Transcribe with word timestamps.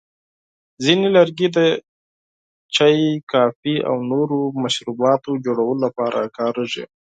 ځینې 0.83 1.07
لرګي 1.17 1.47
د 1.57 1.57
چایو، 2.75 3.23
کافي، 3.31 3.75
او 3.89 3.95
نورو 4.11 4.39
مشروباتو 4.63 5.31
جوړولو 5.45 5.81
لپاره 5.85 6.19
کارېږي. 6.37 6.83